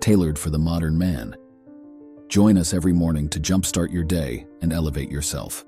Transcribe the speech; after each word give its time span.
tailored 0.00 0.38
for 0.38 0.50
the 0.50 0.58
modern 0.58 0.96
man. 0.96 1.36
Join 2.28 2.56
us 2.56 2.72
every 2.72 2.92
morning 2.92 3.28
to 3.30 3.40
jumpstart 3.40 3.92
your 3.92 4.04
day 4.04 4.46
and 4.62 4.72
elevate 4.72 5.10
yourself. 5.10 5.64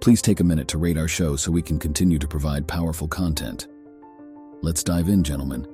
Please 0.00 0.22
take 0.22 0.40
a 0.40 0.44
minute 0.44 0.68
to 0.68 0.78
rate 0.78 0.98
our 0.98 1.08
show 1.08 1.36
so 1.36 1.52
we 1.52 1.62
can 1.62 1.78
continue 1.78 2.18
to 2.18 2.26
provide 2.26 2.66
powerful 2.66 3.06
content. 3.06 3.68
Let's 4.62 4.82
dive 4.82 5.08
in, 5.08 5.22
gentlemen. 5.22 5.66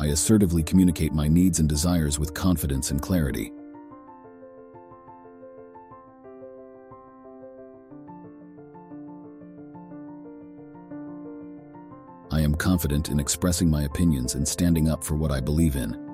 I 0.00 0.06
assertively 0.06 0.62
communicate 0.62 1.12
my 1.12 1.28
needs 1.28 1.60
and 1.60 1.68
desires 1.68 2.18
with 2.18 2.34
confidence 2.34 2.90
and 2.90 3.00
clarity. 3.00 3.52
I 12.30 12.40
am 12.40 12.54
confident 12.54 13.10
in 13.10 13.20
expressing 13.20 13.70
my 13.70 13.84
opinions 13.84 14.34
and 14.34 14.46
standing 14.46 14.88
up 14.88 15.04
for 15.04 15.14
what 15.14 15.30
I 15.30 15.40
believe 15.40 15.76
in. 15.76 16.04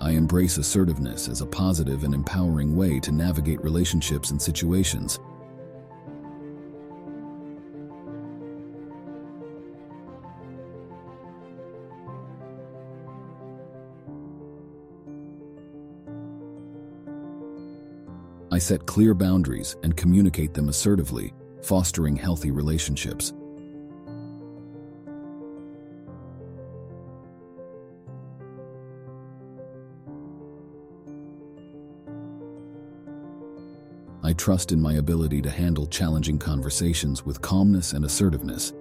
I 0.00 0.12
embrace 0.12 0.56
assertiveness 0.56 1.28
as 1.28 1.40
a 1.40 1.46
positive 1.46 2.04
and 2.04 2.14
empowering 2.14 2.74
way 2.74 2.98
to 3.00 3.12
navigate 3.12 3.62
relationships 3.62 4.30
and 4.30 4.40
situations. 4.40 5.20
I 18.52 18.58
set 18.58 18.84
clear 18.86 19.14
boundaries 19.14 19.76
and 19.84 19.96
communicate 19.96 20.54
them 20.54 20.68
assertively, 20.68 21.32
fostering 21.62 22.16
healthy 22.16 22.50
relationships. 22.50 23.32
I 34.22 34.32
trust 34.32 34.72
in 34.72 34.80
my 34.80 34.94
ability 34.94 35.42
to 35.42 35.50
handle 35.50 35.86
challenging 35.86 36.38
conversations 36.38 37.24
with 37.24 37.40
calmness 37.40 37.92
and 37.92 38.04
assertiveness. 38.04 38.72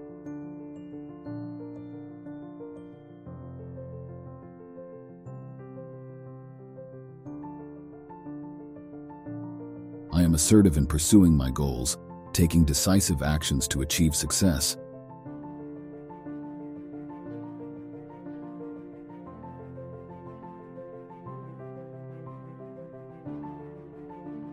Am 10.29 10.35
assertive 10.35 10.77
in 10.77 10.85
pursuing 10.85 11.35
my 11.35 11.49
goals, 11.49 11.97
taking 12.33 12.63
decisive 12.63 13.23
actions 13.23 13.67
to 13.67 13.81
achieve 13.81 14.15
success. 14.15 14.77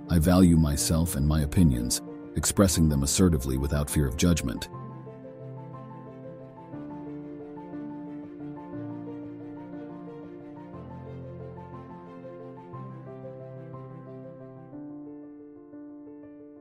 I 0.09 0.19
value 0.19 0.57
myself 0.57 1.15
and 1.15 1.29
my 1.29 1.43
opinions, 1.43 2.01
expressing 2.37 2.89
them 2.89 3.03
assertively 3.03 3.59
without 3.59 3.91
fear 3.91 4.07
of 4.07 4.17
judgment. 4.17 4.71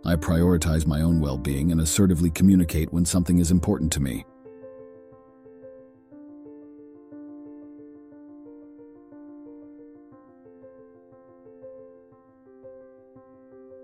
I 0.07 0.16
prioritize 0.16 0.85
my 0.85 1.01
own 1.01 1.19
well 1.19 1.38
being 1.38 1.71
and 1.71 1.81
assertively 1.81 2.29
communicate 2.29 2.93
when 2.93 3.05
something 3.05 3.39
is 3.39 3.49
important 3.49 3.91
to 3.93 3.99
me. 3.99 4.23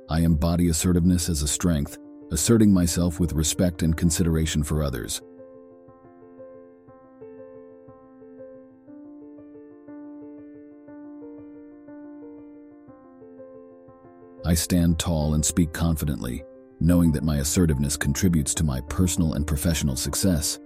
I 0.10 0.20
embody 0.20 0.70
assertiveness 0.70 1.28
as 1.28 1.42
a 1.42 1.48
strength, 1.48 1.98
asserting 2.32 2.72
myself 2.72 3.20
with 3.20 3.34
respect 3.34 3.82
and 3.82 3.98
consideration 3.98 4.62
for 4.62 4.84
others. 4.84 5.22
I 14.52 14.54
stand 14.54 15.00
tall 15.00 15.36
and 15.36 15.46
speak 15.46 15.72
confidently, 15.72 16.44
knowing 16.82 17.14
that 17.14 17.24
my 17.24 17.38
assertiveness 17.38 17.96
contributes 17.96 18.54
to 18.56 18.66
my 18.66 18.82
personal 18.82 19.36
and 19.36 19.48
professional 19.48 19.96
success. 19.96 20.60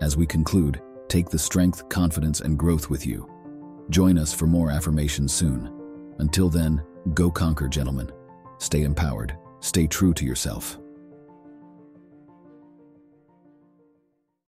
As 0.00 0.16
we 0.16 0.26
conclude, 0.26 0.80
take 1.08 1.28
the 1.28 1.38
strength, 1.38 1.86
confidence, 1.90 2.40
and 2.40 2.58
growth 2.58 2.88
with 2.88 3.06
you. 3.06 3.28
Join 3.90 4.16
us 4.16 4.32
for 4.32 4.46
more 4.46 4.70
affirmations 4.70 5.34
soon. 5.34 5.70
Until 6.18 6.48
then, 6.48 6.82
go 7.12 7.30
conquer, 7.30 7.68
gentlemen. 7.68 8.10
Stay 8.56 8.84
empowered, 8.84 9.36
stay 9.60 9.86
true 9.86 10.14
to 10.14 10.24
yourself. 10.24 10.78